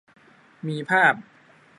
[0.67, 1.13] มีภาพ